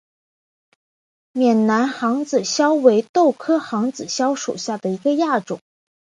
[1.31, 5.59] 缅南杭子梢为豆科杭子梢属下的一个亚种。